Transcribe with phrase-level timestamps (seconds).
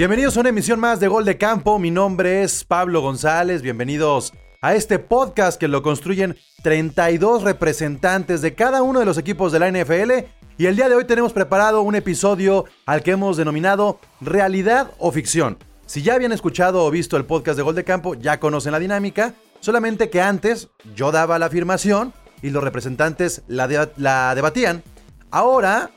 [0.00, 1.78] Bienvenidos a una emisión más de Gol de Campo.
[1.78, 3.60] Mi nombre es Pablo González.
[3.60, 9.52] Bienvenidos a este podcast que lo construyen 32 representantes de cada uno de los equipos
[9.52, 10.24] de la NFL.
[10.56, 15.12] Y el día de hoy tenemos preparado un episodio al que hemos denominado Realidad o
[15.12, 15.58] Ficción.
[15.84, 18.78] Si ya habían escuchado o visto el podcast de Gol de Campo, ya conocen la
[18.78, 19.34] dinámica.
[19.60, 24.82] Solamente que antes yo daba la afirmación y los representantes la, la debatían.
[25.30, 25.90] Ahora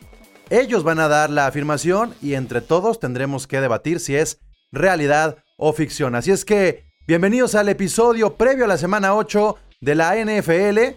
[0.60, 4.40] ellos van a dar la afirmación y entre todos tendremos que debatir si es
[4.72, 6.14] realidad o ficción.
[6.14, 10.96] Así es que bienvenidos al episodio previo a la semana 8 de la NFL,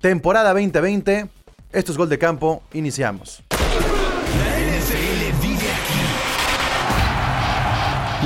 [0.00, 1.28] temporada 2020.
[1.72, 3.42] Esto es Gol de Campo, iniciamos.
[3.50, 6.00] La NFL vive aquí.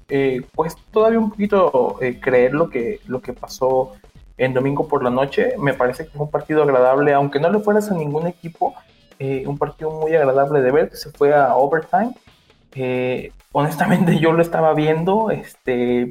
[0.09, 3.93] eh, pues todavía un poquito eh, creer lo que, lo que pasó
[4.37, 5.55] en domingo por la noche.
[5.59, 8.75] Me parece que fue un partido agradable, aunque no le fueras a ningún equipo,
[9.47, 12.15] un partido muy agradable de ver que se fue a overtime.
[12.75, 16.09] Eh, honestamente yo lo estaba viendo, este,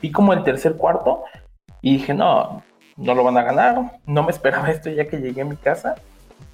[0.00, 1.24] vi como el tercer cuarto
[1.82, 2.62] y dije, no,
[2.96, 5.96] no lo van a ganar, no me esperaba esto ya que llegué a mi casa,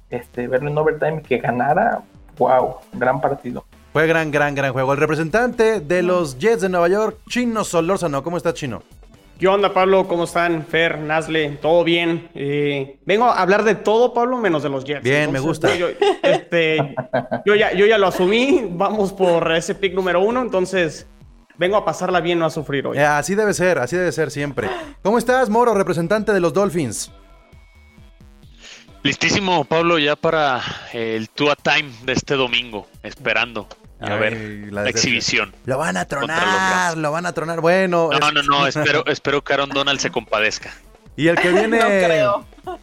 [0.09, 2.01] este, verlo en overtime y que ganara,
[2.37, 3.65] wow, gran partido.
[3.93, 4.93] Fue gran, gran, gran juego.
[4.93, 8.83] El representante de los Jets de Nueva York, Chino Solórzano, ¿cómo está Chino?
[9.39, 10.07] ¿Qué onda, Pablo?
[10.07, 10.65] ¿Cómo están?
[10.65, 12.27] Fer, Nazle, todo bien.
[12.33, 15.03] Eh, vengo a hablar de todo, Pablo, menos de los Jets.
[15.03, 15.75] Bien, me gusta.
[15.75, 15.89] Yo,
[16.23, 16.95] este,
[17.45, 21.05] yo, ya, yo ya lo asumí, vamos por ese pick número uno, entonces
[21.55, 22.97] vengo a pasarla bien, no a sufrir hoy.
[22.97, 24.69] así debe ser, así debe ser siempre.
[25.03, 27.11] ¿Cómo estás, Moro, representante de los Dolphins?
[29.03, 30.61] Listísimo, Pablo, ya para
[30.93, 33.67] el Tua Time de este domingo, esperando.
[33.99, 35.55] A ver, la, exhibición.
[35.65, 37.61] Lo van a tronar, lo van a tronar.
[37.61, 38.09] Bueno.
[38.11, 40.71] No, no, no, espero, espero que Aaron Donald se compadezca.
[41.15, 41.79] Y el que viene,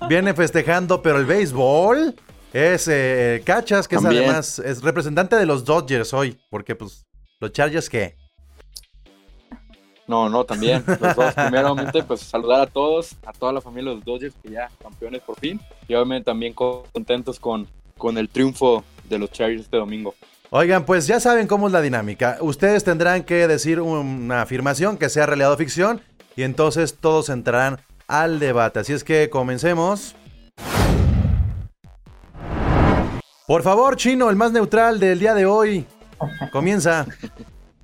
[0.08, 2.16] viene festejando, pero el béisbol
[2.52, 7.06] es eh, Cachas, que es además es representante de los Dodgers hoy, porque pues
[7.40, 8.16] los Chargers qué.
[10.06, 10.84] No, no, también.
[10.86, 14.50] Los dos, primeramente, pues saludar a todos, a toda la familia de los Dodgers, que
[14.50, 15.60] ya campeones por fin.
[15.88, 20.14] Y obviamente también contentos con, con el triunfo de los Chargers este domingo.
[20.56, 22.38] Oigan, pues ya saben cómo es la dinámica.
[22.40, 26.00] Ustedes tendrán que decir una afirmación que sea realidad o ficción
[26.36, 28.78] y entonces todos entrarán al debate.
[28.78, 30.14] Así es que comencemos.
[33.48, 35.86] Por favor, Chino, el más neutral del día de hoy.
[36.52, 37.04] Comienza.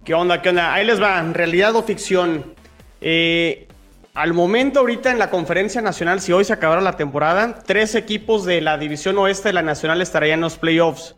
[0.05, 0.40] ¿Qué onda?
[0.40, 0.73] ¿Qué onda?
[0.73, 1.20] Ahí les va.
[1.25, 2.55] Realidad o ficción.
[3.00, 3.66] Eh,
[4.14, 8.44] al momento, ahorita en la conferencia nacional, si hoy se acabara la temporada, tres equipos
[8.44, 11.16] de la división oeste de la nacional estarían en los playoffs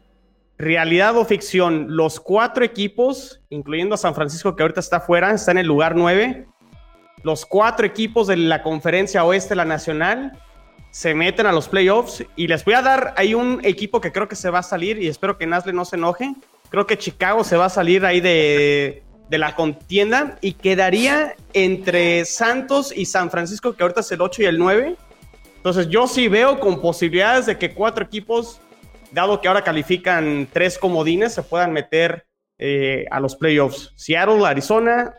[0.63, 5.51] realidad o ficción, los cuatro equipos, incluyendo a San Francisco que ahorita está fuera, está
[5.51, 6.47] en el lugar 9.
[7.25, 10.39] Los cuatro equipos de la conferencia oeste, la nacional,
[10.93, 14.29] se meten a los playoffs y les voy a dar ahí un equipo que creo
[14.29, 16.33] que se va a salir y espero que Nasle no se enoje.
[16.71, 22.25] Creo que Chicago se va a salir ahí de, de la contienda y quedaría entre
[22.25, 24.97] Santos y San Francisco, que ahorita es el 8 y el 9.
[25.57, 28.61] Entonces yo sí veo con posibilidades de que cuatro equipos,
[29.13, 32.27] dado que ahora califican tres comodines, se puedan meter
[32.59, 33.93] eh, a los playoffs.
[33.97, 35.15] Seattle, Arizona,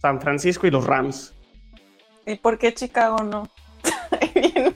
[0.00, 1.34] San Francisco y los Rams.
[2.26, 3.48] ¿Y por qué Chicago no?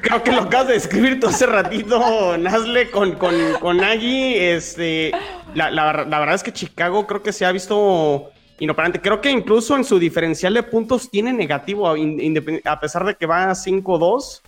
[0.00, 5.12] Creo que lo acabas de describir todo hace ratito, Nazle, con, con, con Este,
[5.54, 9.00] la, verdad es que Chicago creo que se ha visto inoperante.
[9.00, 13.50] Creo que incluso en su diferencial de puntos tiene negativo, a pesar de que va
[13.50, 14.42] 5-2.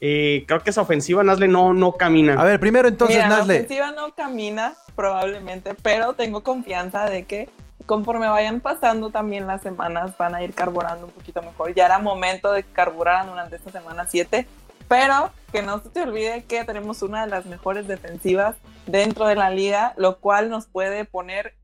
[0.00, 2.34] Eh, creo que esa ofensiva, Nazle, no, no camina.
[2.40, 3.54] A ver, primero entonces, Nazle.
[3.54, 7.48] La ofensiva no camina, probablemente, pero tengo confianza de que
[7.86, 11.74] conforme vayan pasando también las semanas van a ir carburando un poquito mejor.
[11.74, 14.46] Ya era momento de carburar durante esta semana 7,
[14.88, 18.56] pero que no se te olvide que tenemos una de las mejores defensivas
[18.86, 21.54] dentro de la liga, lo cual nos puede poner,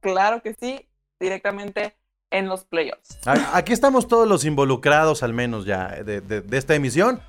[0.00, 0.88] claro que sí,
[1.18, 1.96] directamente
[2.30, 3.18] en los playoffs.
[3.52, 7.20] Aquí estamos todos los involucrados, al menos ya, de, esta emisión.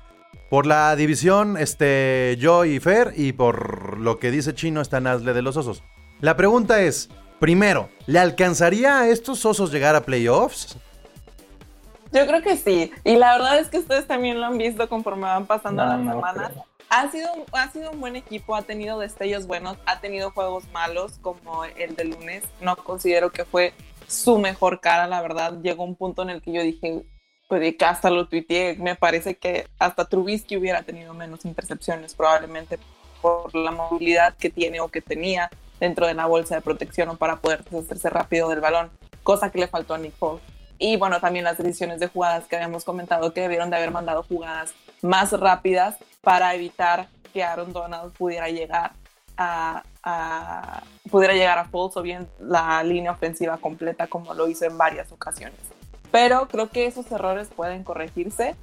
[0.50, 5.32] Por la división, este, yo y Fer, y por lo que dice Chino, está Nazle
[5.32, 5.82] de los Osos.
[6.20, 10.78] La pregunta es, Primero, ¿le alcanzaría a estos osos llegar a playoffs?
[12.10, 12.90] Yo creo que sí.
[13.04, 16.52] Y la verdad es que ustedes también lo han visto conforme van pasando las semanas.
[16.88, 21.18] Ha sido, ha sido un buen equipo, ha tenido destellos buenos, ha tenido juegos malos
[21.20, 22.44] como el de lunes.
[22.60, 23.74] No considero que fue
[24.06, 25.58] su mejor cara, la verdad.
[25.60, 27.04] Llegó un punto en el que yo dije,
[27.48, 32.78] pues que hasta lo tuiteé, me parece que hasta Trubisky hubiera tenido menos intercepciones probablemente
[33.22, 35.50] por la movilidad que tiene o que tenía
[35.80, 38.90] dentro de la bolsa de protección o para poder deshacerse rápido del balón,
[39.22, 40.42] cosa que le faltó a Nick Foles.
[40.78, 44.22] Y bueno, también las decisiones de jugadas que habíamos comentado que debieron de haber mandado
[44.24, 48.92] jugadas más rápidas para evitar que Aaron Donald pudiera llegar
[49.38, 49.82] a,
[51.10, 55.12] pudiera llegar a Foles o bien la línea ofensiva completa como lo hizo en varias
[55.12, 55.75] ocasiones.
[56.10, 58.54] Pero creo que esos errores pueden corregirse.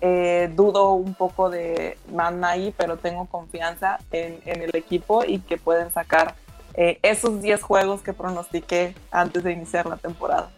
[0.00, 5.38] Eh, dudo un poco de Man ahí, pero tengo confianza en, en, el equipo y
[5.38, 6.34] que pueden sacar
[6.74, 10.50] eh, esos 10 juegos que pronostiqué antes de iniciar la temporada.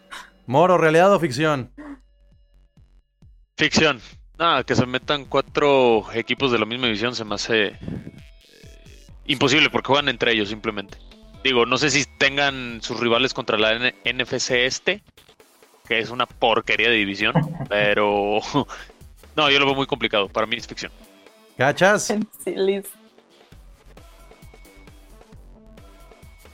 [0.47, 1.71] Moro, ¿realidad o ficción?
[3.57, 4.01] Ficción.
[4.39, 7.79] Nada, que se metan cuatro equipos de la misma división se me hace eh,
[9.27, 10.99] imposible porque juegan entre ellos simplemente.
[11.45, 15.03] Digo, no sé si tengan sus rivales contra la NFC este,
[15.87, 17.35] que es una porquería de división,
[17.69, 18.41] pero
[19.37, 20.29] no, yo lo veo muy complicado.
[20.29, 20.93] Para mí es ficción.
[21.57, 22.13] ¿Cachas?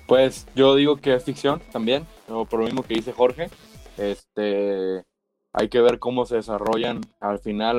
[0.06, 3.48] Pues yo digo que es ficción también, por lo mismo que dice Jorge.
[3.96, 5.04] Este,
[5.52, 7.78] hay que ver cómo se desarrollan al final,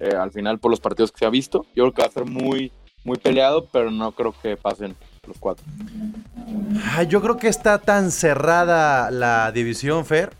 [0.00, 1.64] eh, al final por los partidos que se ha visto.
[1.74, 2.72] Yo creo que va a ser muy,
[3.04, 4.96] muy peleado, pero no creo que pasen
[5.26, 5.64] los cuatro.
[7.08, 10.32] Yo creo que está tan cerrada la división, Fer,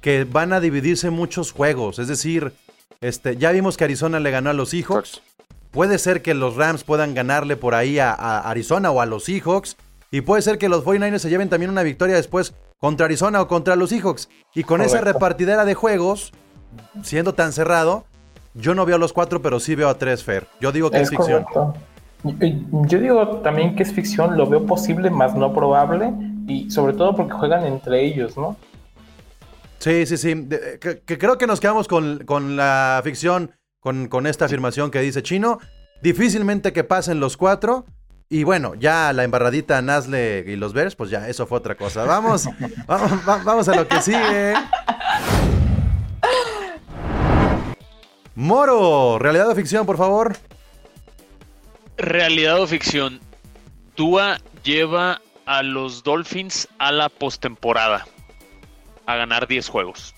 [0.00, 1.98] que van a dividirse muchos juegos.
[1.98, 2.52] Es decir,
[3.00, 5.22] este, ya vimos que Arizona le ganó a los Seahawks.
[5.70, 9.76] Puede ser que los Rams puedan ganarle por ahí a Arizona o a los Seahawks.
[10.10, 13.48] Y puede ser que los 49ers se lleven también una victoria después contra Arizona o
[13.48, 14.28] contra los Seahawks.
[14.54, 16.32] Y con esa repartidera de juegos,
[17.02, 18.04] siendo tan cerrado,
[18.54, 20.46] yo no veo a los cuatro, pero sí veo a tres, Fer.
[20.60, 21.44] Yo digo que es, ficción.
[22.24, 26.12] Yo digo también que es ficción, lo veo posible, más no probable.
[26.46, 28.56] Y sobre todo porque juegan entre ellos, ¿no?
[29.78, 30.48] Sí, sí, sí.
[30.80, 35.58] que, creo que nos quedamos con, la ficción, con, con esta afirmación que dice Chino.
[36.02, 37.86] Difícilmente que pasen los cuatro.
[38.30, 42.04] Y bueno, ya la embarradita Nazle y los Bears, pues ya eso fue otra cosa.
[42.04, 42.46] Vamos,
[42.86, 44.54] vamos, vamos a lo que sigue.
[48.34, 50.36] Moro, realidad o ficción, por favor.
[51.96, 53.18] Realidad o ficción.
[53.94, 58.06] Tua lleva a los Dolphins a la postemporada.
[59.08, 60.14] A ganar 10 juegos.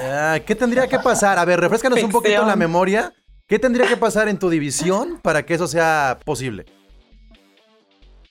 [0.00, 1.38] Ah, ¿Qué tendría que pasar?
[1.38, 3.12] A ver, refrescanos un poquito la memoria.
[3.46, 6.64] ¿Qué tendría que pasar en tu división para que eso sea posible?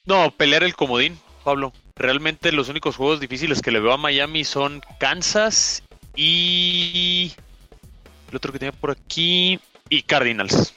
[0.05, 1.73] No, pelear el comodín, Pablo.
[1.95, 5.83] Realmente los únicos juegos difíciles que le veo a Miami son Kansas
[6.15, 7.33] y
[8.31, 10.73] el otro que tenía por aquí y Cardinals.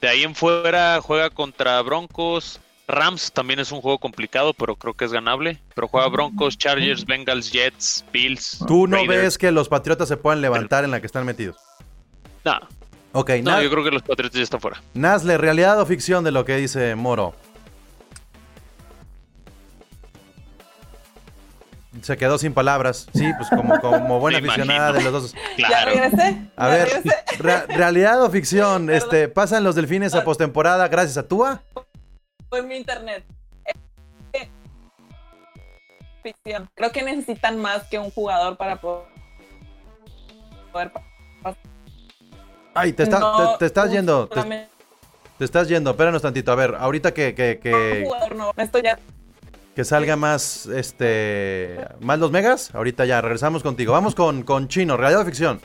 [0.00, 2.58] De ahí en fuera juega contra Broncos.
[2.88, 5.60] Rams también es un juego complicado, pero creo que es ganable.
[5.74, 8.60] Pero juega Broncos, Chargers, Bengals, Jets, Bills.
[8.66, 11.56] ¿Tú no ves que los Patriotas se puedan levantar en la que están metidos?
[12.44, 12.60] No,
[13.18, 14.82] Ok, no, yo creo que los Patriotas ya están fuera.
[14.92, 17.34] Nazle, ¿realidad o ficción de lo que dice Moro?
[22.02, 23.06] Se quedó sin palabras.
[23.14, 25.34] Sí, pues como, como buena aficionada de los dos.
[25.56, 25.74] Claro.
[25.94, 26.36] ¿Ya regresé?
[26.56, 27.02] A ver,
[27.68, 28.90] ¿realidad o ficción?
[28.96, 31.62] Este, ¿Pasan los delfines a postemporada gracias a Tua?
[32.48, 33.24] Fue mi internet.
[34.32, 34.48] Eh,
[36.22, 36.68] ficción.
[36.74, 39.06] Creo que necesitan más que un jugador para poder.
[40.72, 40.92] poder
[42.74, 44.28] Ay, te, está- no, te, te estás yendo.
[44.28, 45.90] Te, estás yendo.
[45.90, 46.52] Espéranos tantito.
[46.52, 48.52] A ver, ahorita que, que, que, jugador, no.
[48.56, 48.98] Esto ya.
[49.74, 52.74] que salga más, este, más los megas.
[52.74, 53.92] Ahorita ya, regresamos contigo.
[53.92, 55.60] Vamos con, con Chino, realidad o ficción.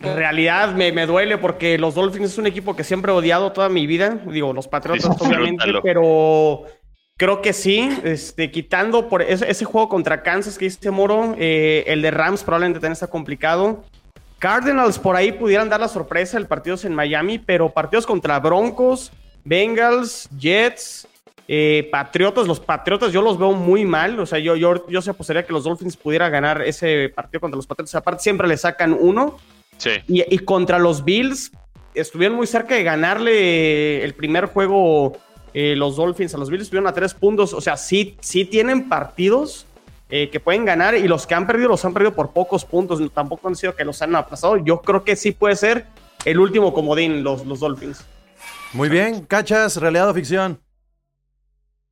[0.00, 3.52] En realidad me, me duele porque los Dolphins es un equipo que siempre he odiado
[3.52, 4.20] toda mi vida.
[4.26, 6.64] Digo, los Patriotas obviamente, pero
[7.16, 7.90] creo que sí.
[8.04, 12.44] Este, quitando por ese, ese juego contra Kansas que dice Moro, eh, el de Rams
[12.44, 13.84] probablemente también está complicado.
[14.38, 18.38] Cardinals por ahí pudieran dar la sorpresa, el partido es en Miami, pero partidos contra
[18.38, 19.10] Broncos,
[19.44, 21.08] Bengals, Jets,
[21.48, 25.10] eh, Patriotas, los Patriotas yo los veo muy mal, o sea, yo, yo, yo se
[25.10, 28.96] apostaría que los Dolphins pudiera ganar ese partido contra los Patriotas, aparte siempre le sacan
[28.98, 29.38] uno,
[29.78, 29.90] Sí.
[30.06, 31.50] y, y contra los Bills
[31.94, 35.16] estuvieron muy cerca de ganarle el primer juego
[35.54, 38.88] eh, los Dolphins a los Bills, estuvieron a tres puntos, o sea, sí, sí tienen
[38.88, 39.66] partidos
[40.10, 43.00] eh, que pueden ganar y los que han perdido los han perdido por pocos puntos,
[43.12, 45.86] tampoco han sido que los han aplazado, yo creo que sí puede ser
[46.24, 48.04] el último comodín los, los Dolphins.
[48.74, 50.60] Muy bien, cachas, realidad o ficción.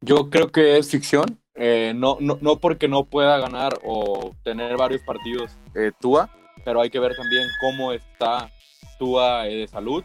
[0.02, 1.40] Yo creo que es ficción.
[1.55, 6.28] eh, no, no, no porque no pueda ganar o tener varios partidos eh, Tua,
[6.66, 8.50] pero hay que ver también cómo está
[8.99, 10.02] Tua eh, de salud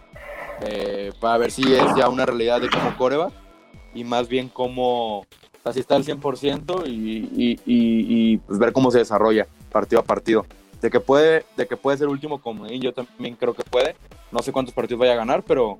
[0.67, 3.31] eh, para ver si es ya una realidad de como coreba
[3.95, 5.25] y más bien cómo, o
[5.63, 9.99] sea, si está al 100% y, y, y, y, pues ver cómo se desarrolla partido
[10.01, 10.45] a partido.
[10.81, 13.95] De que puede, de que puede ser último comodín, yo también creo que puede.
[14.31, 15.77] No sé cuántos partidos vaya a ganar, pero,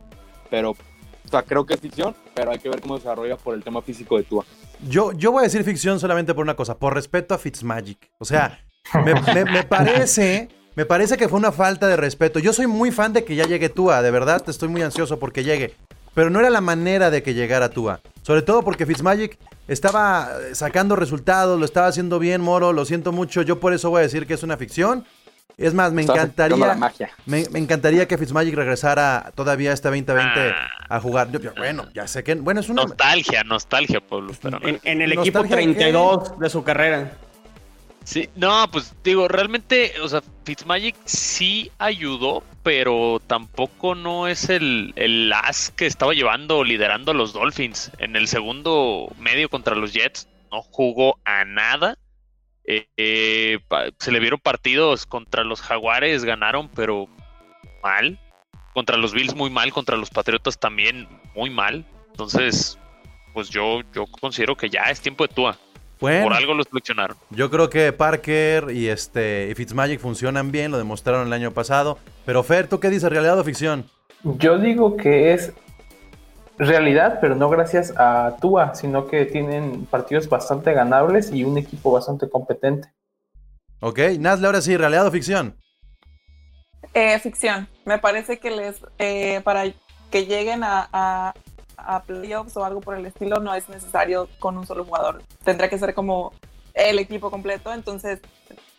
[0.49, 3.53] pero o sea, creo que es ficción, pero hay que ver cómo se desarrolla por
[3.55, 4.45] el tema físico de Tua.
[4.87, 8.09] Yo, yo voy a decir ficción solamente por una cosa, por respeto a Fitzmagic.
[8.19, 8.59] O sea,
[9.05, 12.39] me, me- me parece, me parece que fue una falta de respeto.
[12.39, 15.43] Yo soy muy fan de que ya llegue Tua, de verdad, estoy muy ansioso porque
[15.43, 15.75] llegue.
[16.13, 18.01] Pero no era la manera de que llegara Tua.
[18.21, 19.37] Sobre todo porque Fitzmagic
[19.67, 23.41] estaba eh, sacando resultados, lo estaba haciendo bien, Moro, lo siento mucho.
[23.41, 25.05] Yo por eso voy a decir que es una ficción.
[25.57, 26.57] Es más, me encantaría.
[26.65, 27.11] la magia.
[27.25, 30.69] Me, me encantaría que Fitzmagic regresara todavía este 2020 Ah.
[30.89, 31.29] a jugar.
[31.31, 32.35] Yo- yo- bueno, ya sé que.
[32.35, 32.83] Bueno, es una.
[32.83, 34.33] Nostalgia, nostalgia, Pablo.
[34.41, 34.67] Pero no.
[34.67, 35.73] En, en el equipo Nostalgia, ¿qué?
[35.73, 37.11] 32 de su carrera.
[38.03, 44.93] Sí, no, pues digo, realmente, o sea, Fitzmagic sí ayudó, pero tampoco no es el,
[44.95, 47.91] el as que estaba llevando o liderando a los Dolphins.
[47.99, 51.97] En el segundo medio contra los Jets no jugó a nada.
[52.65, 53.59] Eh, eh,
[53.99, 57.07] se le vieron partidos contra los Jaguares, ganaron, pero
[57.83, 58.19] mal.
[58.73, 61.85] Contra los Bills muy mal, contra los Patriotas también muy mal.
[62.09, 62.77] Entonces,
[63.33, 65.57] pues yo, yo considero que ya es tiempo de Tua.
[66.01, 67.15] Bueno, Por algo lo seleccionaron.
[67.29, 71.99] Yo creo que Parker y este y Fitzmagic funcionan bien, lo demostraron el año pasado.
[72.25, 73.09] Pero Fer, ¿tú qué dices?
[73.09, 73.85] ¿Realidad o ficción?
[74.23, 75.53] Yo digo que es
[76.57, 81.91] realidad, pero no gracias a Tua, sino que tienen partidos bastante ganables y un equipo
[81.91, 82.91] bastante competente.
[83.79, 85.55] Ok, Nazle, ahora sí, ¿realidad o ficción?
[86.93, 87.67] Eh, ficción.
[87.85, 89.63] Me parece que les eh, para
[90.11, 91.33] que lleguen a, a,
[91.91, 95.21] a playoffs o algo por el estilo no es necesario con un solo jugador.
[95.43, 96.33] Tendrá que ser como
[96.73, 97.73] el equipo completo.
[97.73, 98.19] Entonces,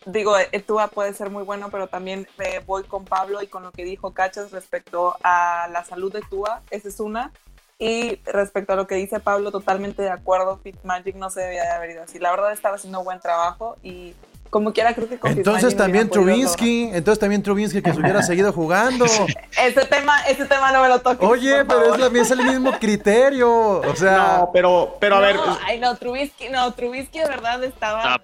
[0.05, 3.71] digo, Tua puede ser muy bueno, pero también eh, voy con Pablo y con lo
[3.71, 6.61] que dijo Cachas respecto a la salud de Tua.
[6.71, 7.31] Esa es una.
[7.79, 10.57] Y respecto a lo que dice Pablo, totalmente de acuerdo.
[10.57, 12.17] Fitzmagic no se debía de haber ido así.
[12.17, 14.15] La verdad estaba haciendo buen trabajo y
[14.53, 18.53] como quiera creo que con Entonces también Trubinsky, entonces también Trubinsky que se hubiera seguido
[18.53, 19.05] jugando.
[19.57, 21.27] Ese tema, ese tema no me lo toques.
[21.27, 23.49] Oye, pero es, la- es el mismo criterio.
[23.81, 28.13] O sea, No, pero, pero a ver, ay, no, Trubisky, no, Trubisky de verdad estaba.
[28.15, 28.21] Ah,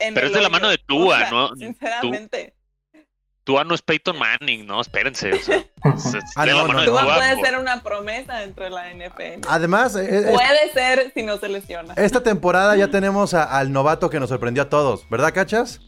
[0.00, 1.54] en pero el es de la mano de Tua, O sea, ¿no?
[1.54, 2.53] Sinceramente.
[3.44, 5.32] Tua no es Peyton Manning, no, espérense.
[5.34, 5.56] O sea,
[5.94, 8.90] es, es Ah, no, no, Tua Tua, puede por- ser una promesa dentro de la
[8.92, 9.46] NFL.
[9.48, 11.92] además, eh, eh, Puede ser si no se lesiona.
[11.94, 15.80] esta temporada ya tenemos a- al novato que nos sorprendió a todos, ¿verdad, Cachas?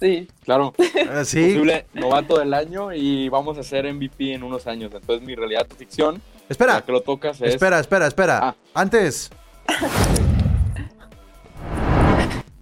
[0.00, 0.28] Sí.
[0.44, 1.42] Claro, Eh, sí.
[1.42, 4.92] posible novato del año y vamos a ser MVP en unos años.
[4.94, 8.38] Entonces mi realidad ficción, Espera, que lo tocas, es espera, espera, espera.
[8.42, 8.54] Ah.
[8.74, 9.30] Antes.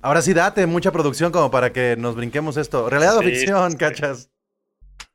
[0.07, 2.89] Ahora sí, date mucha producción como para que nos brinquemos esto.
[2.89, 3.77] ¿Realidad o Sí, ficción, sí.
[3.77, 4.31] Cachas?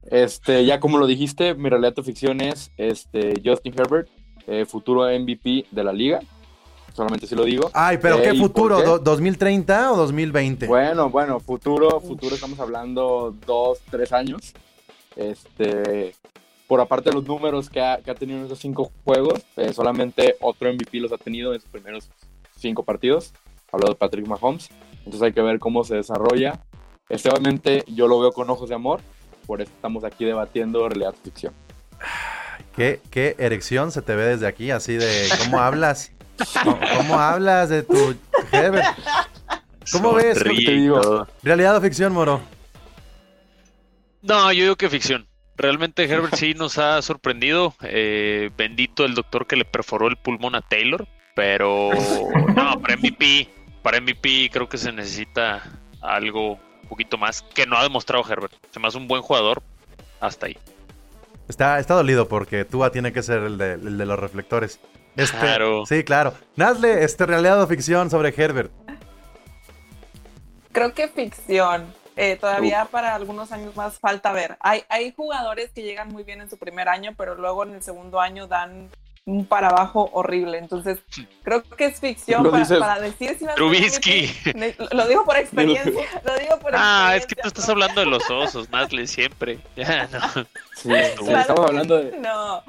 [0.03, 4.09] Este, ya como lo dijiste, mi realidad o ficción es este, Justin Herbert,
[4.47, 6.19] eh, futuro MVP de la liga.
[6.93, 7.71] Solamente si lo digo.
[7.73, 8.75] Ay, pero Eh, ¿qué ¿y futuro?
[8.75, 8.89] por qué?
[8.89, 10.67] ¿Do- ¿2030 o 2020?
[10.67, 14.51] Bueno, bueno, futuro, futuro estamos hablando dos, tres años.
[15.15, 16.13] Este,
[16.67, 19.71] por aparte de los números que ha, que ha tenido en esos cinco juegos, eh,
[19.71, 22.09] solamente otro MVP los ha tenido en sus primeros
[22.57, 23.31] cinco partidos.
[23.71, 24.69] Hablo de Patrick Mahomes.
[24.99, 26.59] Entonces hay que ver cómo se desarrolla.
[27.09, 29.01] Este, obviamente yo lo veo con ojos de amor.
[29.45, 31.53] Por eso estamos aquí debatiendo realidad o ficción.
[32.75, 36.11] ¿Qué, qué erección se te ve desde aquí, así de cómo hablas.
[36.63, 38.15] ¿Cómo, cómo hablas de tu
[38.51, 38.97] Herbert?
[39.91, 40.41] ¿Cómo ves?
[40.41, 41.27] Te digo.
[41.43, 42.41] ¿Realidad o ficción, Moro?
[44.21, 45.27] No, yo digo que ficción.
[45.57, 47.75] Realmente Herbert sí nos ha sorprendido.
[47.81, 51.07] Eh, bendito el doctor que le perforó el pulmón a Taylor.
[51.35, 51.89] Pero
[52.55, 53.49] no, para MVP,
[53.81, 55.63] para MVP creo que se necesita
[56.01, 58.53] algo un poquito más que no ha demostrado Herbert.
[58.71, 59.61] Se me hace un buen jugador
[60.19, 60.57] hasta ahí.
[61.47, 64.79] Está, está dolido porque Tua tiene que ser el de, el de los reflectores.
[65.15, 65.85] Este, Claro.
[65.85, 66.33] Sí, claro.
[66.55, 68.71] Nazle, este, realidad o ficción sobre Herbert.
[70.71, 71.93] Creo que ficción.
[72.15, 74.57] Eh, todavía para algunos años más falta ver.
[74.59, 77.83] Hay, hay jugadores que llegan muy bien en su primer año, pero luego en el
[77.83, 78.89] segundo año dan
[79.25, 80.57] un para abajo horrible.
[80.57, 80.99] Entonces,
[81.43, 82.79] creo que es ficción para, dices.
[82.79, 84.33] para decir si Trubisky.
[84.91, 86.21] Lo- digo por experiencia.
[86.23, 87.41] Lo digo por Ah, es que experiencia.
[87.43, 89.59] tú estás hablando de los osos, Nazle, siempre.
[89.75, 90.19] Ya, no.
[90.75, 90.89] Sí, sí,
[91.25, 91.39] Claro.
[91.41, 92.17] estamos hablando de.
[92.17, 92.63] No,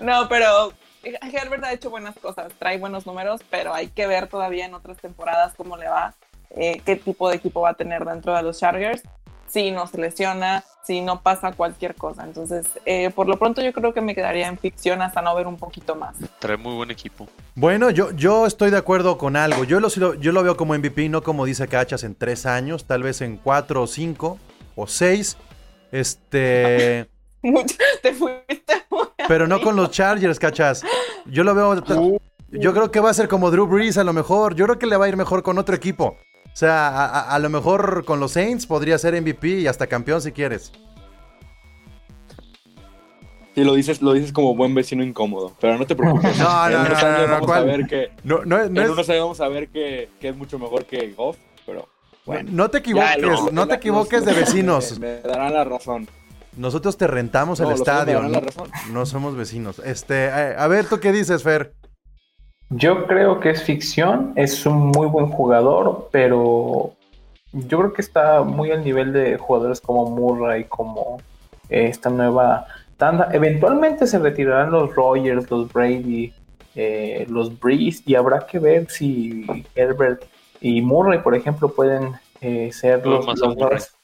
[0.00, 0.72] no, pero
[1.02, 4.96] Herbert ha hecho buenas cosas, trae buenos números, pero hay que ver todavía en otras
[4.98, 6.14] temporadas cómo le va,
[6.56, 9.02] eh, qué tipo de equipo va a tener dentro de los Chargers,
[9.48, 12.24] si no se lesiona, si no pasa cualquier cosa.
[12.24, 15.46] Entonces, eh, por lo pronto yo creo que me quedaría en ficción hasta no ver
[15.46, 16.16] un poquito más.
[16.38, 17.28] Trae muy buen equipo.
[17.54, 19.64] Bueno, yo, yo estoy de acuerdo con algo.
[19.64, 23.02] Yo lo, yo lo veo como MVP, no como dice Cachas en tres años, tal
[23.02, 24.38] vez en cuatro o cinco
[24.76, 25.36] o seis.
[25.92, 27.08] Este.
[28.02, 30.82] Te fuiste muy Pero no con los Chargers, Cachas.
[31.26, 31.82] Yo lo veo.
[32.50, 34.54] Yo creo que va a ser como Drew Brees a lo mejor.
[34.54, 36.16] Yo creo que le va a ir mejor con otro equipo.
[36.52, 39.86] O sea, a, a- a lo mejor con los Saints podría ser MVP y hasta
[39.86, 40.72] campeón si quieres.
[43.54, 45.52] Sí, lo dices, lo dices como buen vecino incómodo.
[45.60, 46.36] Pero no te preocupes.
[46.38, 48.10] No, no, no, no, no, vamos a ver que.
[48.22, 50.58] No, no, es- no en es- unos años vamos a ver que, que es mucho
[50.58, 51.36] mejor que Goff.
[51.66, 51.88] Pero
[52.24, 52.48] bueno.
[52.52, 54.98] no te equivoques, Ya, no te equivoques de vecinos.
[54.98, 56.08] Me, me darán la razón.
[56.56, 58.20] Nosotros te rentamos No, el estadio.
[58.22, 58.40] No,
[58.90, 59.78] no somos vecinos.
[59.84, 61.74] Este, eh, a ver, ¿tú qué dices, Fer?
[62.70, 66.92] Yo creo que es ficción, es un muy buen jugador, pero
[67.52, 71.18] yo creo que está muy al nivel de jugadores como Murray, como
[71.70, 72.66] eh, esta nueva
[72.98, 73.30] tanda.
[73.32, 76.32] Eventualmente se retirarán los Rogers, los Brady,
[76.74, 80.24] eh, los Breeze, y habrá que ver si Herbert
[80.60, 83.24] y Murray, por ejemplo, pueden eh, ser los-
[83.56, 83.96] nuevas-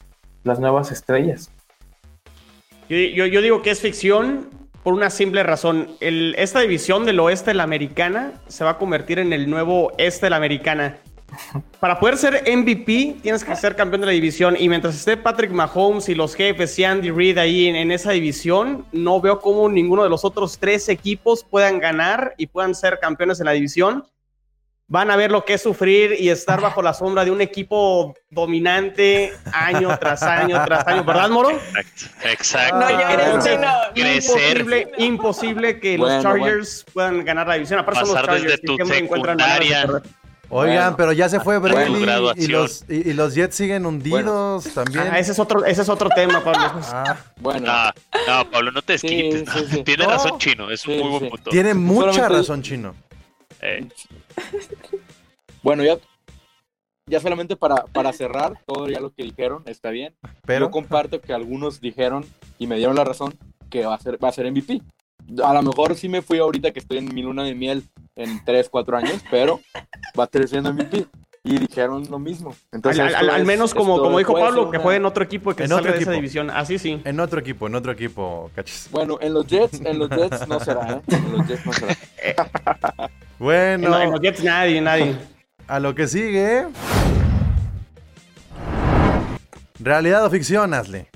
[0.42, 1.50] las nuevas estrellas.
[2.88, 4.48] Yo, yo- yo digo que es ficción
[4.84, 5.88] por una simple razón.
[6.00, 9.92] El- esta división del oeste de la americana se va a convertir en el nuevo
[9.98, 10.98] este de la americana.
[11.80, 14.56] Para poder ser MVP, tienes que ser campeón de la división.
[14.56, 18.12] Y mientras esté Patrick Mahomes y los jefes y Andy Reid ahí en, en esa
[18.12, 23.00] división, no veo cómo ninguno de los otros tres equipos puedan ganar y puedan ser
[23.00, 24.04] campeones en la división.
[24.86, 28.14] Van a ver lo que es sufrir y estar bajo la sombra de un equipo
[28.30, 31.50] dominante año tras año tras año, ¿verdad, Moro?
[31.52, 32.28] Exacto.
[32.28, 32.78] Exacto.
[32.80, 33.58] No Entonces,
[33.94, 34.58] crecer.
[34.58, 37.78] Imposible, imposible que los Bueno, Chargers puedan ganar la división.
[37.80, 40.02] Aparte son los Pasar Chargers desde tu secundaria.
[40.50, 40.96] Oigan, Bueno.
[40.98, 45.08] pero ya se fue Brady Bueno, y, los, y, y los Jets siguen hundidos también.
[45.10, 46.80] Ah, ese es otro, ese es otro tema, Pablo.
[46.92, 47.90] Ah, Bueno, No,
[48.44, 49.48] no, Pablo, no te Sí, desquites.
[49.50, 49.82] sí, sí.
[49.82, 50.10] Tiene No.
[50.10, 51.50] razón Chino, es un Sí, muy buen punto.
[51.50, 52.94] tiene mucha Solamente- razón, Chino.
[53.64, 53.88] Eh,
[55.62, 55.96] bueno, ya,
[57.06, 60.14] ya solamente para, para cerrar todo ya lo que dijeron, está bien.
[60.46, 62.24] Pero Yo comparto que algunos dijeron
[62.58, 63.34] y me dieron la razón
[63.70, 64.80] que va a ser, va a ser MVP.
[65.42, 67.82] A lo mejor sí me fui ahorita que estoy en mi luna de miel
[68.16, 69.60] en 3, 4 años, pero
[70.18, 71.06] va a estar siendo MVP.
[71.46, 72.50] Y dijeron lo mismo.
[72.50, 75.04] Al, Entonces, al- esto al- al es- menos como, como dijo Pablo, que juegue en
[75.04, 76.48] otro equipo y que En salga otro de esa división.
[76.50, 77.02] Así sí.
[77.04, 78.88] en otro equipo, en otro equipo, cachis.
[78.90, 81.02] Bueno, en los Jets, en los Jets no será, ¿eh?
[81.08, 81.96] En los Jets no será.
[83.40, 85.16] En, Bueno, en los Jets nadie, nadie.
[85.66, 86.66] a lo que sigue.
[89.80, 91.08] Realidad o ficción, Asle.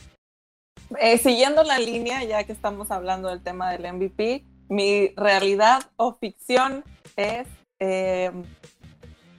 [1.00, 6.14] Eh, siguiendo la línea, ya que estamos hablando del tema del MVP, mi realidad o
[6.14, 6.82] ficción
[7.16, 7.46] es
[7.78, 8.32] eh,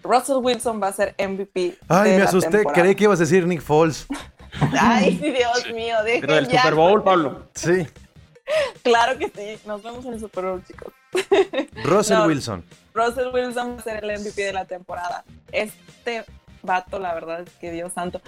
[0.03, 1.77] Russell Wilson va a ser MVP.
[1.87, 2.81] Ay, de me asusté, temporada.
[2.81, 4.07] creí que ibas a decir Nick Foles.
[4.79, 6.61] Ay, sí, Dios mío, dejen Pero del ya.
[6.61, 7.47] Super Bowl, Pablo.
[7.53, 7.85] Sí,
[8.83, 10.93] Claro que sí, nos vemos en el Super Bowl, chicos.
[11.83, 12.25] Russell No.
[12.25, 12.63] Wilson.
[12.93, 15.23] Russell Wilson va a ser el MVP de la temporada.
[15.51, 16.25] Este
[16.61, 18.21] vato, la verdad es que Dios santo,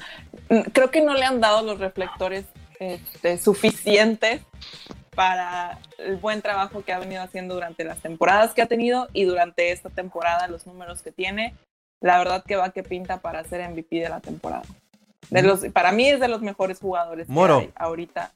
[0.49, 2.45] mm, creo que no le han dado los reflectores
[2.79, 4.41] este, suficientes
[5.15, 9.25] para el buen trabajo que ha venido haciendo durante las temporadas que ha tenido y
[9.25, 11.55] durante esta temporada los números que tiene.
[11.99, 14.63] La verdad que va que pinta para ser MVP de la temporada.
[15.29, 18.33] De los, para mí es de los mejores jugadores que hay ahorita.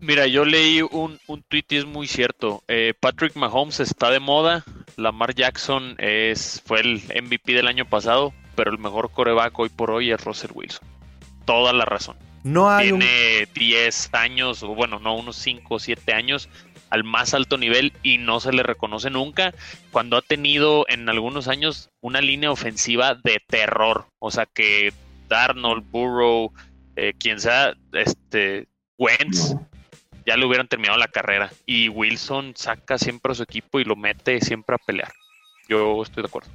[0.00, 2.62] Mira, yo leí un, un tweet y es muy cierto.
[2.68, 4.64] Eh, Patrick Mahomes está de moda.
[4.96, 9.90] Lamar Jackson es, fue el MVP del año pasado, pero el mejor coreback hoy por
[9.90, 10.86] hoy es Russell Wilson.
[11.44, 12.16] Toda la razón.
[12.44, 16.48] No hay Tiene 10 años, o bueno, no, unos 5 o 7 años
[16.90, 19.52] al más alto nivel y no se le reconoce nunca,
[19.90, 24.06] cuando ha tenido en algunos años una línea ofensiva de terror.
[24.20, 24.92] O sea que
[25.28, 26.52] Darnold, Burrow,
[26.94, 29.56] eh, quien sea, este, Wentz,
[30.26, 31.50] ya le hubieran terminado la carrera.
[31.64, 35.12] Y Wilson saca siempre a su equipo y lo mete siempre a pelear.
[35.68, 36.50] Yo estoy de acuerdo.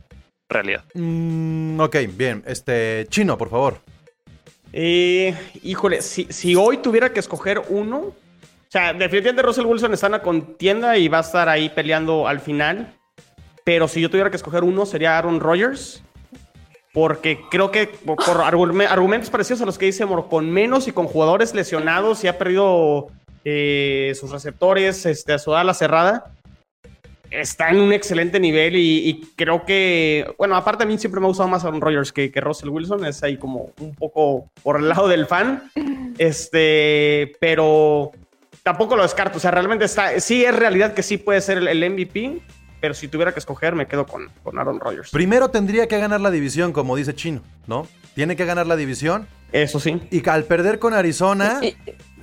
[0.50, 0.84] Realidad.
[0.94, 2.44] Mm, ok, bien.
[2.46, 3.80] Este, Chino, por favor.
[4.74, 8.16] Eh, híjole, si, si hoy tuviera que escoger uno, o
[8.70, 12.40] sea, definitivamente Russell Wilson está en la contienda y va a estar ahí peleando al
[12.40, 12.94] final.
[13.64, 16.04] Pero si yo tuviera que escoger uno, sería Aaron Rodgers.
[16.94, 20.90] Porque creo que por, por argume- argumentos parecidos a los que dice Mor, con menos
[20.90, 23.08] y con jugadores lesionados y ha perdido
[23.46, 26.34] eh, sus receptores, este, a su ala cerrada,
[27.32, 31.26] está en un excelente nivel y, y creo que, bueno, aparte a mí siempre me
[31.26, 34.78] ha gustado más Aaron Rodgers que, que Russell Wilson, es ahí como un poco por
[34.78, 35.72] el lado del fan,
[36.18, 38.12] este, pero
[38.64, 41.68] tampoco lo descarto, o sea, realmente está, sí es realidad que sí puede ser el,
[41.70, 42.42] el MVP,
[42.82, 45.12] pero si tuviera que escoger me quedo con, con Aaron Rodgers.
[45.12, 47.88] Primero tendría que ganar la división, como dice Chino, ¿no?
[48.16, 49.28] Tiene que ganar la división.
[49.54, 50.02] Eso sí.
[50.12, 51.62] Y al perder con Arizona,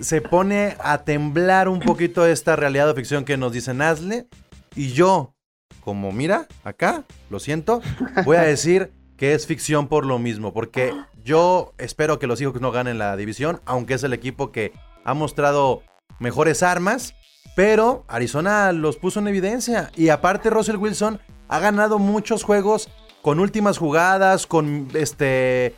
[0.00, 4.26] se pone a temblar un poquito esta realidad o ficción que nos dice Nazle.
[4.74, 5.34] Y yo,
[5.80, 7.80] como mira, acá, lo siento,
[8.24, 10.52] voy a decir que es ficción por lo mismo.
[10.52, 14.72] Porque yo espero que los hijos no ganen la división, aunque es el equipo que
[15.04, 15.82] ha mostrado
[16.18, 17.14] mejores armas.
[17.56, 19.90] Pero Arizona los puso en evidencia.
[19.96, 22.88] Y aparte, Russell Wilson ha ganado muchos juegos
[23.22, 25.74] con últimas jugadas, con este.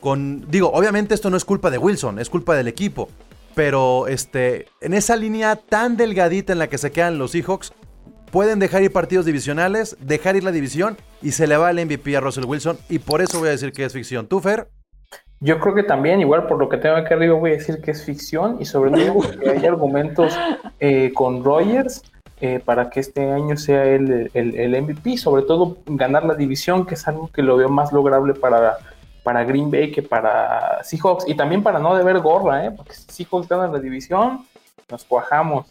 [0.00, 0.48] Con.
[0.48, 3.08] Digo, obviamente esto no es culpa de Wilson, es culpa del equipo.
[3.56, 4.66] Pero este.
[4.80, 7.72] En esa línea tan delgadita en la que se quedan los Seahawks.
[8.30, 12.16] Pueden dejar ir partidos divisionales, dejar ir la división y se le va el MVP
[12.16, 12.76] a Russell Wilson.
[12.90, 14.26] Y por eso voy a decir que es ficción.
[14.26, 14.68] ¿Tú, Fer?
[15.40, 17.92] Yo creo que también, igual por lo que tengo aquí arriba, voy a decir que
[17.92, 20.36] es ficción y sobre todo porque hay argumentos
[20.80, 22.02] eh, con Rogers
[22.40, 26.84] eh, para que este año sea el, el- el MVP, sobre todo ganar la división,
[26.84, 28.76] que es algo que lo veo más lograble para,
[29.26, 32.70] para Green Bay que para Seahawks y también para no deber gorra, ¿eh?
[32.70, 34.46] porque si Seahawks gana la división,
[34.88, 35.66] nos cuajamos.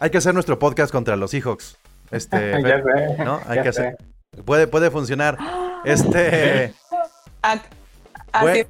[0.00, 1.78] Hay que hacer nuestro podcast contra los Seahawks.
[2.10, 3.38] Este, ya Fer, sé, ¿no?
[3.46, 3.80] Hay ya que sé.
[3.86, 3.96] hacer.
[4.44, 5.38] Puede, puede funcionar.
[5.84, 6.74] Este.
[7.42, 7.52] a-
[8.32, 8.66] así Güey,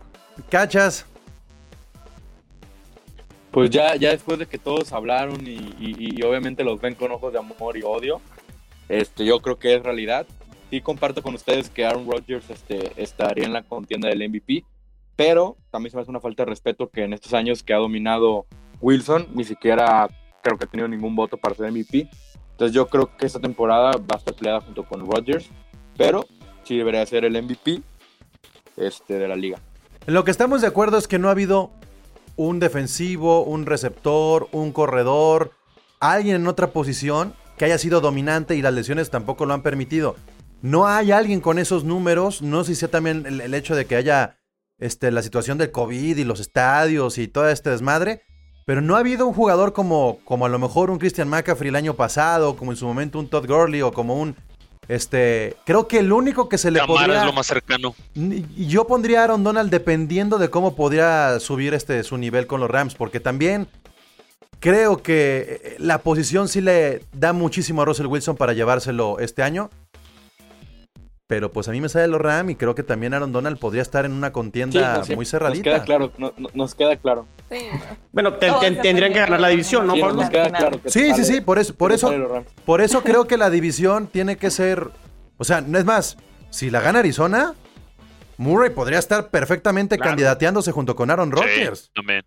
[0.51, 1.07] ¿Cachas?
[3.53, 7.11] Pues ya, ya después de que todos hablaron y, y- y obviamente los ven con
[7.11, 8.21] ojos de amor y odio,
[8.91, 10.27] este, yo creo que es realidad.
[10.71, 14.65] Sí comparto con ustedes que Aaron Rodgers este, estaría en la contienda del MVP,
[15.15, 17.79] pero también se me hace una falta de respeto que en estos años que ha
[17.79, 18.47] dominado
[18.81, 20.09] Wilson, ni siquiera
[20.43, 22.09] creo que ha tenido ningún voto para ser MVP.
[22.53, 25.49] Entonces yo creo que esta temporada va a estar peleada junto con Rodgers,
[25.97, 26.27] pero
[26.65, 27.83] sí debería ser el MVP
[28.77, 29.59] este, de la liga.
[30.07, 31.71] En lo que estamos de acuerdo es que no ha habido
[32.37, 35.53] un defensivo, un receptor, un corredor,
[36.01, 40.17] alguien en otra posición que haya sido dominante y las lesiones tampoco lo han permitido.
[40.63, 43.87] No hay alguien con esos números, no sé si sea también el, el hecho de
[43.87, 44.37] que haya
[44.79, 48.23] este, la situación del COVID y los estadios y todo este desmadre,
[48.67, 51.77] pero no ha habido un jugador como, como a lo mejor un Christian McCaffrey el
[51.77, 54.37] año pasado, como en su momento un Todd Gurley o como un...
[54.89, 57.21] Este, creo que el único que se le Camara podría...
[57.21, 57.95] es lo más cercano.
[58.15, 62.71] Yo pondría a Aaron Donald dependiendo de cómo podría subir este su nivel con los
[62.71, 63.67] Rams, porque también
[64.61, 69.43] creo que eh, la posición sí le da muchísimo a Russell Wilson para llevárselo este
[69.43, 69.71] año.
[71.29, 73.83] Pero pues a mí me sale los Rams y creo que también Aaron Donald podría
[73.83, 75.63] estar en una Sí, contienda nos- muy Nos cerradita.
[75.65, 77.27] queda claro, no- no- nos queda claro.
[77.51, 77.57] sí,
[78.13, 80.21] Bueno, te- te- tendrían que ganar la división, ¿no, Sí, Pablo?
[80.23, 82.13] nos queda claro que Sí, sí, sale- sí, por eso, por eso,
[82.65, 84.89] por eso creo que la división tiene que ser,
[85.37, 86.17] o sea, no es más,
[86.51, 87.55] si la gana Arizona,
[88.39, 90.11] Murray podría estar perfectamente Claro.
[90.11, 91.91] candidateándose junto con Aaron Sí, Rodgers.
[91.93, 92.23] también.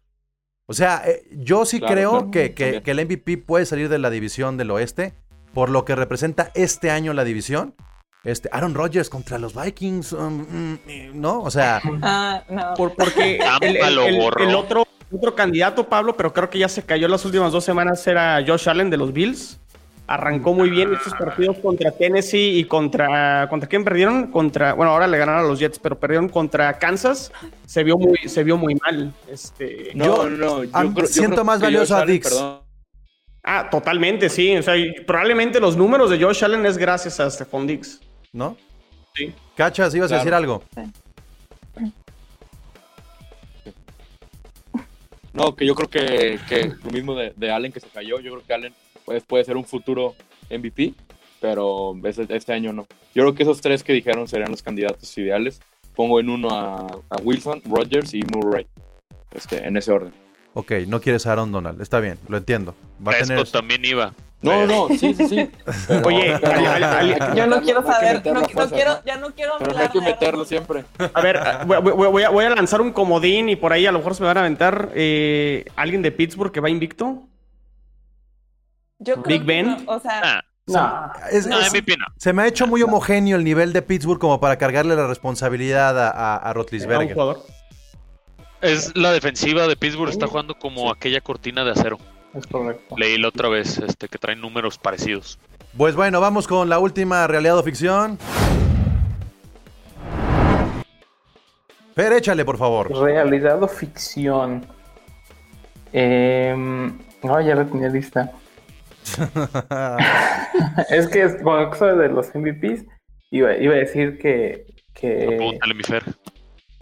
[0.65, 3.97] O sea, eh, yo sí Claro, creo claro, que, que el MVP puede salir de
[3.97, 5.13] la división del oeste
[5.53, 7.75] por lo que representa este año la división.
[8.23, 10.79] Este, Aaron Rodgers contra los Vikings, um, mm,
[11.13, 11.41] ¿no?
[11.41, 12.73] O sea, ah, no.
[12.75, 14.43] Por- porque el, el- lo el- borró.
[14.43, 18.05] el otro, otro candidato, Pablo, pero creo que ya se cayó las últimas dos semanas,
[18.08, 19.60] era Josh Allen de los Bills.
[20.05, 23.47] Arrancó muy bien estos partidos contra Tennessee y contra.
[23.47, 24.32] ¿Contra quién perdieron?
[24.32, 24.73] Contra.
[24.73, 27.32] Bueno, ahora le ganaron a los Jets, pero perdieron contra Kansas.
[27.67, 29.13] Se vio muy, se vio muy mal.
[29.32, 29.91] Este.
[29.93, 32.27] No, Yo- no, yo creo- siento creo más valioso a Dix.
[32.27, 32.60] perdón,
[33.43, 34.58] Ah, totalmente, sí.
[34.58, 34.73] O sea,
[35.05, 37.99] probablemente los números de Josh Allen es gracias a Stephon Diggs.
[38.34, 38.58] ¿No?
[39.15, 39.34] Sí.
[39.56, 40.24] Cachas, ibas a Claro.
[40.24, 40.63] decir algo.
[45.34, 48.32] No, que yo creo que, que lo mismo de, de Allen que se cayó, yo
[48.34, 48.74] creo que Allen
[49.06, 50.15] pues, puede ser un futuro
[50.50, 50.94] MVP,
[51.39, 52.88] pero este, este año no.
[53.13, 55.62] Yo creo que esos tres que dijeron serían los candidatos ideales.
[55.96, 58.65] Pongo en uno a, a Wilson, Rodgers y Murray,
[59.32, 60.13] este, en ese orden.
[60.54, 62.74] Ok, no quieres a Aaron Donald, está bien, lo entiendo.
[63.06, 63.48] Va a tener...
[63.50, 64.13] también iba.
[64.41, 65.52] No, no, sí, sí, sí.
[65.88, 69.71] Pero- Oye, pero- Yo no quiero saber, meterlo no, no quiero, ya no quiero Pero
[69.71, 70.86] hablar hay que de- meterlo siempre.
[71.13, 73.91] A ver, voy, voy- voy a, voy a lanzar un comodín y por ahí a
[73.91, 77.23] lo mejor se me van a aventar eh, alguien de Pittsburgh que va invicto.
[78.99, 79.65] Yo creo Big que Ben.
[79.67, 82.06] no, o sea, Ah, No, Es- no, es- MVP no.
[82.17, 85.97] se me ha hecho muy homogéneo el nivel de Pittsburgh como para cargarle la responsabilidad
[85.99, 86.54] a, a,
[87.12, 87.43] jugador.
[88.62, 91.97] Es la defensiva de Pittsburgh, está jugando como aquella cortina de acero.
[92.34, 92.96] Es correcto.
[92.98, 95.39] Leí la otra vez este, que traen números parecidos.
[95.78, 98.18] Pues bueno, vamos con la última realidad o ficción.
[101.96, 102.92] Fer, échale, por favor.
[102.92, 104.65] Realidad o ficción.
[105.92, 106.56] Eh,
[107.24, 108.32] no, ya la tenía lista.
[110.89, 112.86] es que es- con la cosa de los MVPs,
[113.32, 116.04] iba, iba a decir que, que, Pregúntale, mi Fer.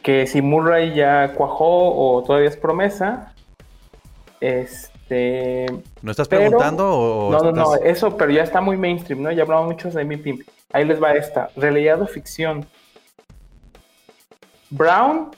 [0.03, 3.33] que si Murray ya cuajó o todavía es promesa.
[4.41, 4.96] Este.
[6.01, 9.31] ¿No estás Pero- preguntando o No, no, no, eso, pero ya está muy mainstream, ¿no?
[9.31, 10.45] Ya hablamos muchos de MVP.
[10.73, 11.49] Ahí les va esta.
[11.55, 12.65] Realidad o ficción.
[14.69, 15.31] Brown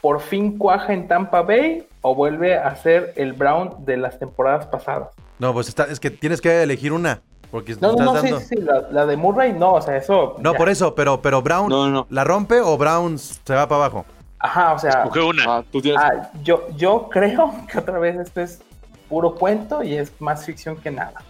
[0.00, 4.66] por fin cuaja en Tampa Bay o vuelve a ser el Brown de las temporadas
[4.66, 5.08] pasadas.
[5.38, 7.20] No, pues está- es que tienes que elegir una.
[7.50, 8.40] Porque No, estás no, dando.
[8.40, 10.34] sí, sí, la, la de Murray no, o sea, eso.
[10.40, 10.58] No, ya.
[10.58, 14.04] por eso, pero, pero Brown No, no, la rompe o Brown se va para abajo.
[14.38, 15.44] Ajá, o sea, Coge una.
[15.46, 16.02] Ah, tú tienes.
[16.02, 18.60] ah, yo, yo creo que otra vez esto es
[19.08, 21.22] puro cuento y es más ficción que nada.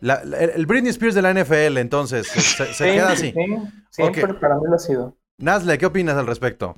[0.00, 3.32] La- la- el, Britney Spears de la NFL, entonces, se, se Sí, queda así.
[3.32, 3.46] sí,
[3.90, 4.40] siempre Ok.
[4.40, 5.16] para mí lo ha sido.
[5.38, 6.74] Nazle, ¿qué opinas al respecto?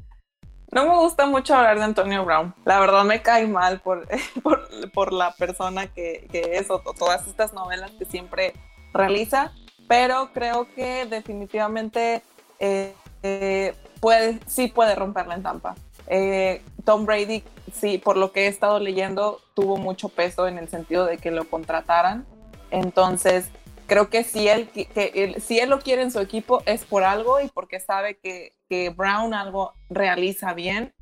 [0.71, 2.55] no me gusta mucho hablar de Antonio Brown.
[2.67, 4.07] La verdad me cae mal por,
[4.43, 8.53] por, por la persona que, que es o to- todas estas novelas que siempre
[8.93, 9.53] realiza,
[9.89, 12.23] pero creo que definitivamente
[12.59, 15.75] eh, eh, puede, sí puede romperla en Tampa.
[16.11, 17.43] Eh, Tom Brady,
[17.73, 21.31] sí, por lo que he estado leyendo, tuvo mucho peso en el sentido de que
[21.31, 22.27] lo contrataran.
[22.71, 23.51] Entonces,
[23.87, 27.05] creo que si él, que él- si él lo quiere en su equipo es por
[27.05, 30.95] algo y porque sabe que, que Brown algo realiza bien.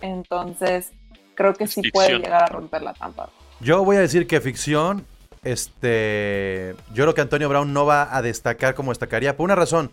[0.00, 0.92] Entonces,
[1.34, 3.30] creo que sí puede llegar a romper la Tampa.
[3.60, 5.06] Yo voy a decir que ficción,
[5.42, 9.90] este, yo creo que Antonio Brown no va a destacar como destacaría por una razón.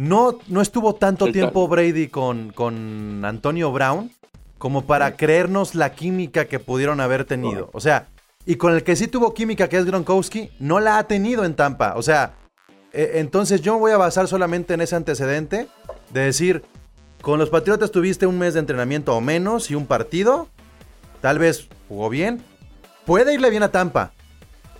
[0.00, 4.10] No, no estuvo tanto tiempo Brady con, con Antonio Brown
[4.56, 7.68] como para creernos la química que pudieron haber tenido.
[7.74, 8.08] O sea,
[8.46, 11.54] y con el que sí tuvo química, que es Gronkowski, no la ha tenido en
[11.54, 11.96] Tampa.
[11.96, 12.32] O sea,
[12.94, 15.68] eh, entonces yo me voy a basar solamente en ese antecedente
[16.14, 16.64] de decir,
[17.20, 20.48] con los Patriotas tuviste un mes de entrenamiento o menos y un partido,
[21.20, 22.42] tal vez jugó bien,
[23.04, 24.12] puede irle bien a Tampa,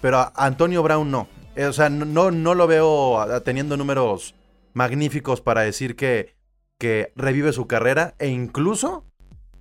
[0.00, 1.28] pero a Antonio Brown no.
[1.56, 4.34] Eh, o sea, no, no, lo veo teniendo números
[4.72, 6.34] magníficos para decir que,
[6.78, 9.04] que revive su carrera e incluso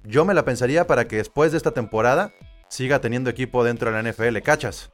[0.03, 2.33] yo me la pensaría para que después de esta temporada
[2.69, 4.91] siga teniendo equipo dentro de la NFL, ¿cachas?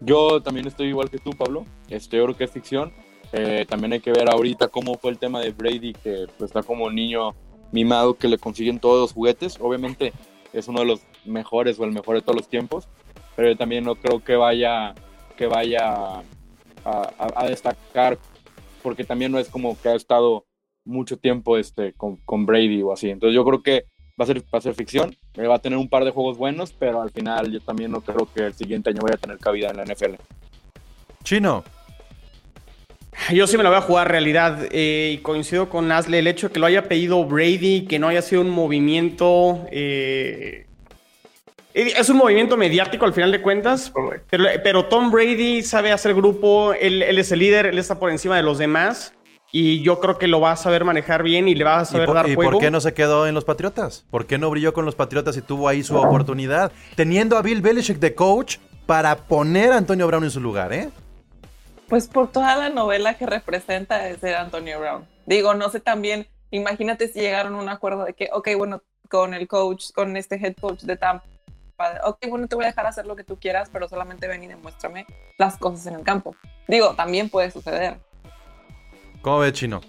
[0.00, 1.66] Yo también estoy igual que tú, Pablo.
[1.88, 2.92] Este, yo creo que es ficción.
[3.32, 6.62] Eh, también hay que ver ahorita cómo fue el tema de Brady, que pues, está
[6.62, 7.34] como niño
[7.70, 9.58] mimado que le consiguen todos los juguetes.
[9.60, 10.12] Obviamente
[10.52, 12.88] es uno de los mejores o el mejor de todos los tiempos,
[13.36, 14.94] pero yo también no creo que vaya,
[15.36, 16.20] que vaya
[16.84, 18.18] a- a destacar,
[18.82, 20.46] porque también no es como que ha estado
[20.84, 23.10] mucho tiempo este, con, con Brady o así.
[23.10, 23.84] Entonces yo creo que
[24.20, 26.36] va a ser, va a ser ficción, eh, va a tener un par de juegos
[26.36, 29.38] buenos, pero al final yo también no creo que el siguiente año vaya a tener
[29.38, 30.14] cabida en la NFL.
[31.24, 31.64] Chino,
[33.32, 36.18] Yo sí me la voy a jugar realidad eh, y coincido con Nasle.
[36.18, 39.66] El hecho de que lo haya pedido Brady, que no haya sido un movimiento.
[39.70, 40.66] eh,
[41.74, 43.92] es un movimiento mediático al final de cuentas.
[44.28, 48.10] Pero, pero Tom Brady sabe hacer grupo, él, él es el líder, él está por
[48.10, 49.14] encima de los demás.
[49.52, 51.86] Y yo creo que lo va a saber manejar bien y le va a ¿y,
[51.86, 52.52] saber por, dar y juego.
[52.52, 54.04] por qué no se quedó en los Patriotas?
[54.10, 56.70] ¿Por qué no brilló con los Patriotas y tuvo ahí su oportunidad?
[56.94, 60.90] Teniendo a Bill Belichick de coach para poner a Antonio Brown en su lugar, ¿eh?
[61.88, 65.04] Pues por toda la novela que representa de ser Antonio Brown.
[65.26, 69.34] Digo, no sé también, imagínate si llegaron a un acuerdo de que, ok, bueno, con
[69.34, 71.24] el coach, con este head coach de Tampa,
[72.04, 74.46] ok, bueno, te voy a dejar hacer lo que tú quieras, pero solamente ven y
[74.46, 75.06] demuéstrame
[75.38, 76.34] las cosas en el campo.
[76.68, 77.98] Digo, también puede suceder.
[79.22, 79.80] ¿Cómo ves, Chino?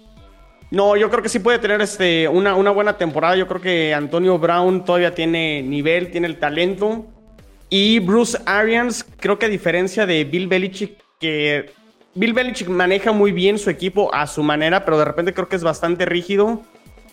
[0.70, 3.36] No, yo creo que sí puede tener este, una, una buena temporada.
[3.36, 7.04] Yo creo que Antonio Brown todavía tiene nivel, tiene el talento.
[7.68, 11.72] Y Bruce Arians, creo que a diferencia de Bill Belichick, que
[12.14, 15.56] Bill Belichick maneja muy bien su equipo a su manera, pero de repente creo que
[15.56, 16.62] es bastante rígido.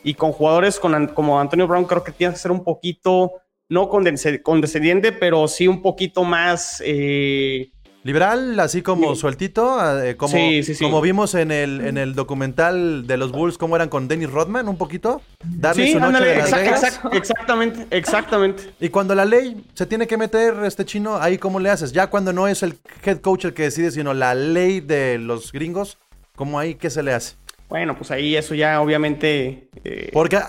[0.04, 3.34] Y con jugadores con como Antonio Brown, creo que tiene que ser un poquito,
[3.70, 10.32] no condesce- condescendiente, pero sí un poquito más, eh, Liberal, así como sueltito, eh, como,
[10.34, 10.82] Sí, sí, sí.
[10.84, 14.70] como vimos en el, en el documental de los Bulls, cómo eran con Dennis Rodman,
[14.70, 15.22] un poquito.
[15.44, 16.84] Darle Sí, su noche ándale, de Las exact- Vegas.
[16.84, 18.64] exact- exactamente, exactamente.
[18.80, 21.92] Y cuando la ley se tiene que meter, este chino, ahí cómo le haces.
[21.92, 25.52] Ya cuando no es el head coach el que decide, sino la ley de los
[25.52, 25.98] gringos,
[26.38, 27.36] ¿cómo ahí qué se le hace?
[27.68, 29.68] Bueno, pues ahí eso ya obviamente...
[29.84, 30.40] eh, Porque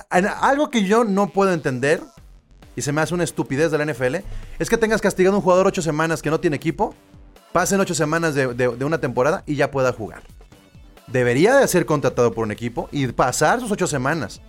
[0.41, 2.01] algo que yo no puedo entender,
[2.77, 4.17] y se me hace una estupidez de la NFL,
[4.59, 6.95] es que tengas castigado a un jugador ocho semanas que no tiene equipo,
[7.53, 10.23] pasen ocho semanas de, de- de una temporada y ya pueda jugar.
[11.07, 14.41] Debería de ser contratado por un equipo y pasar sus ocho semanas.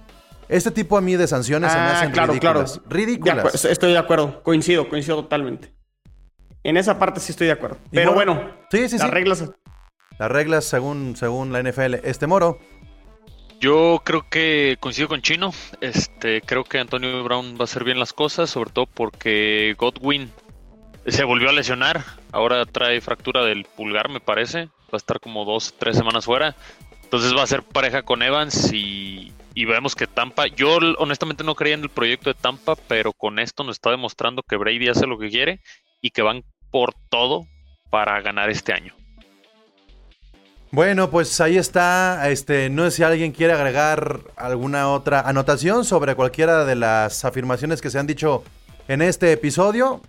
[0.48, 2.74] Este tipo a mí de sanciones se me Ah, hacen claro, ridículas.
[2.74, 2.90] claro.
[2.90, 3.66] Ridículas.
[3.66, 5.74] estoy de acuerdo, coincido, coincido totalmente.
[6.64, 7.78] En esa parte sí estoy de acuerdo.
[7.90, 9.12] Pero bueno, bueno, sí, sí, las sí.
[9.14, 9.44] reglas...
[10.20, 11.96] Las reglas según, según la NFL.
[12.04, 12.60] Este moro.
[13.62, 15.54] Yo creo que coincido con Chino.
[15.82, 20.32] Este, creo que Antonio Brown va a hacer bien las cosas, sobre todo porque Godwin
[21.06, 22.04] se volvió a lesionar.
[22.32, 24.66] Ahora trae fractura del pulgar, me parece.
[24.66, 26.56] Va a estar como dos, tres semanas fuera.
[27.04, 30.48] Entonces va a ser pareja con Evans y, y vemos que Tampa.
[30.48, 34.42] Yo honestamente no creía en el proyecto de Tampa, pero con esto nos está demostrando
[34.42, 35.60] que Brady hace lo que quiere
[36.02, 37.46] y que van por todo
[37.92, 38.96] para ganar este año.
[40.72, 42.30] Bueno, pues ahí está.
[42.30, 47.82] Este, no sé si alguien quiere agregar alguna otra anotación sobre cualquiera de las afirmaciones
[47.82, 48.44] que se han dicho
[48.88, 50.02] en este episodio.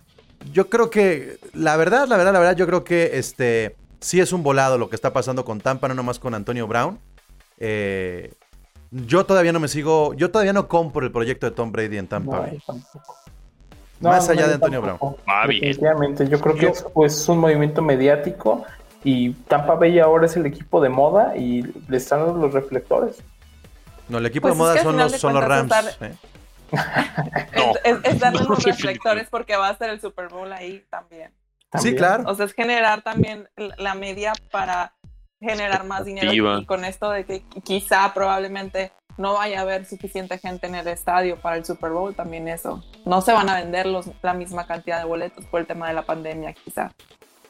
[0.53, 4.31] Yo creo que, la verdad, la verdad, la verdad, yo creo que este sí es
[4.33, 6.97] un volado lo que está pasando con Tampa, no nomás con Antonio Brown.
[7.57, 8.33] Eh,
[8.91, 12.07] yo todavía no me sigo, yo todavía no compro el proyecto de Tom Brady en
[12.07, 12.35] Tampa.
[12.37, 12.51] No, Bay.
[12.53, 13.15] yo tampoco.
[13.99, 15.17] Más No, allá no, de Antonio tampoco.
[15.47, 15.61] Bien.
[15.61, 18.65] Definitivamente, yo creo que es pues, un movimiento mediático
[19.03, 23.21] y Tampa Bay ahora es el equipo de moda y le están dando los reflectores.
[24.09, 25.69] No, el equipo Pues de moda son los, son los Rams.
[25.69, 26.15] cuentas ¿eh?
[27.55, 27.73] No.
[27.83, 28.71] Es, es- es darle No, unos definitivamente.
[28.71, 31.29] reflectores porque va a ser el Super Bowl ahí también.
[31.31, 31.95] Sí, También.
[31.95, 32.23] claro.
[32.27, 34.93] O sea, es generar también la media para
[35.39, 36.31] generar más dinero.
[36.59, 40.87] Y con esto de que quizá probablemente no vaya a haber suficiente gente en el
[40.87, 42.83] estadio para el Super Bowl, también eso.
[43.05, 45.93] No se van a vender los, la misma cantidad de boletos por el tema de
[45.93, 46.91] la pandemia, quizá.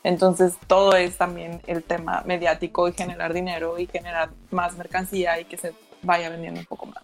[0.04, 5.46] Entonces, todo es también el tema mediático y generar dinero y generar más mercancía y
[5.46, 7.04] que se vaya vendiendo un poco más.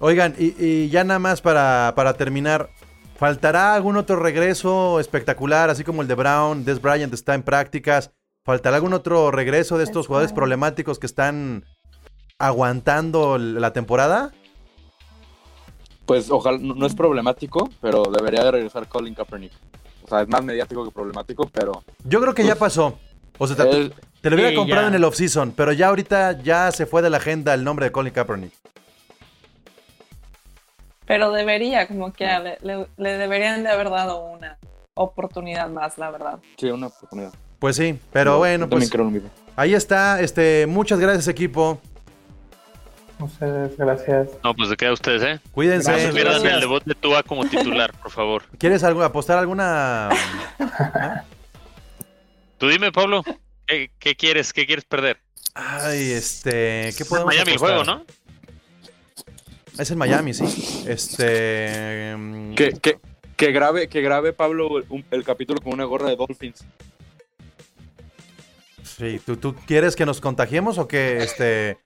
[0.00, 2.70] Oigan, y, y ya nada más para, para terminar,
[3.16, 6.64] ¿faltará algún otro regreso espectacular, así como el de Brown?
[6.64, 8.10] Des Bryant está en prácticas.
[8.44, 11.66] ¿Faltará algún otro regreso de estos jugadores problemáticos que están
[12.38, 14.32] aguantando la temporada?
[16.06, 19.52] Pues ojalá, no no es problemático, pero debería de regresar Colin Kaepernick.
[20.08, 22.98] O sea, es más mediático que problemático, pero Yo creo que ya pasó.
[23.36, 24.88] O sea, te, él- te lo hubiera Sí, comprado ya.
[24.88, 27.92] en el offseason, pero ya ahorita ya se fue de la agenda el nombre de
[27.92, 28.52] Colin Kaepernick.
[31.06, 34.58] Pero debería, como que le, le- le deberían de haber dado una
[34.94, 36.38] oportunidad más, la verdad.
[36.58, 37.32] sí, una oportunidad.
[37.58, 39.28] Pues sí, pero bueno, pues creo lo mismo.
[39.56, 40.20] ahí está.
[40.20, 41.80] Este, muchas gracias equipo.
[43.18, 44.28] Muchas gracias.
[44.44, 45.40] No, pues de qué a ustedes, ¿eh?
[45.52, 45.90] Cuídense.
[45.90, 46.54] No se pierdan gracias.
[46.54, 48.42] el debut de Tua como titular, por favor.
[48.58, 50.08] ¿Quieres algo, apostar alguna?
[52.58, 53.22] Tú dime, Pablo,
[53.66, 54.52] ¿qué, qué quieres?
[54.52, 55.18] ¿Qué quieres perder?
[55.54, 57.76] Ay, este, ¿qué Es podemos Miami el apostar?
[57.84, 58.04] juego, ¿no?
[59.78, 60.84] Es en Miami, sí.
[60.88, 62.98] Este, mm, Que, que,
[63.36, 66.64] que grabe, que grabe Pablo un- el capítulo con una gorra de Dolphins.
[68.98, 71.78] Sí, ¿tú, tú quieres que nos contagiemos o que este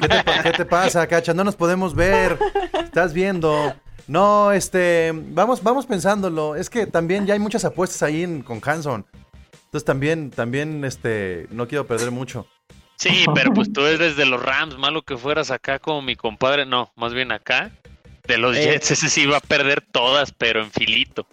[0.00, 1.32] ¿qué te, qué te pasa, Cacha?
[1.34, 2.38] No nos podemos ver.
[2.84, 3.74] Estás viendo.
[4.08, 6.56] No, este, vamos vamos pensándolo.
[6.56, 9.06] Es que también ya hay muchas apuestas ahí en- con Hanson.
[9.66, 12.46] Entonces también también este no quiero perder mucho.
[12.98, 16.64] Sí, pero pues tú eres de los Rams, malo que fueras acá como mi compadre.
[16.64, 17.70] No, más bien acá.
[18.26, 18.62] De los Eh.
[18.64, 21.26] Jets, ese sí va a perder todas, pero en filito.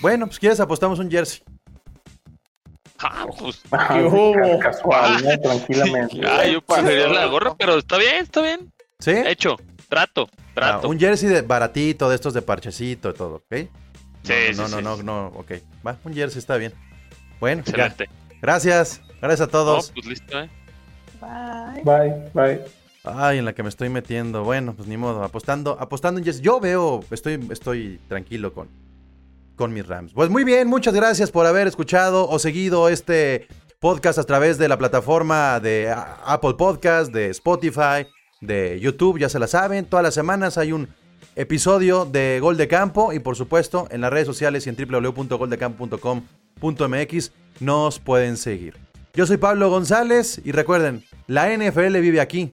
[0.00, 1.42] Bueno, pues quieres apostamos un jersey.
[2.98, 4.58] Ah, pues, Ah, hubo?
[4.60, 5.40] Casual, ¿no?
[5.40, 6.20] tranquilamente.
[6.26, 8.72] ah, yo preferiría la gorra, pero está bien, está bien.
[9.00, 9.10] ¿Sí?
[9.26, 9.56] Hecho,
[9.88, 10.88] trato, Ah, trato.
[10.88, 13.56] un jersey de baratito, de estos de parchecito y todo, ¿ok?
[14.22, 15.02] Sí, no, sí, no, no, sí.
[15.02, 15.52] no, no, ok.
[15.86, 16.72] Va, un jersey está bien.
[17.40, 17.86] Bueno, ya.
[17.86, 18.08] Excelente.
[18.40, 19.00] Gracias.
[19.20, 19.90] Gracias a No, todos.
[19.92, 20.48] pues listo, ¿eh?
[21.20, 21.82] Bye.
[21.82, 22.60] Bye, bye.
[23.04, 24.44] Ay, en la que me estoy metiendo.
[24.44, 25.22] Bueno, pues ni modo.
[25.24, 26.40] Apostando, apostando en Jets.
[26.40, 28.68] Yo veo, estoy, estoy tranquilo con,
[29.56, 30.12] con mis Rams.
[30.12, 33.48] Pues muy bien, muchas gracias por haber escuchado o seguido este
[33.80, 35.94] podcast a través de la plataforma de
[36.24, 38.06] Apple Podcast, de Spotify,
[38.40, 39.84] de YouTube, ya se la saben.
[39.84, 40.88] Todas las semanas hay un
[41.36, 47.32] episodio de Gol de Campo y por supuesto en las redes sociales y en www.goldecampo.com.mx
[47.60, 48.76] nos pueden seguir.
[49.14, 51.04] Yo soy Pablo González y recuerden.
[51.26, 52.52] La NFL vive aquí.